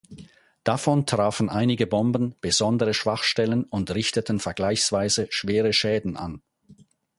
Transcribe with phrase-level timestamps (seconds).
[0.63, 6.41] Davon trafen einige Bomben besondere Schwachstellen und richteten vergleichsweise schwere Schäden an.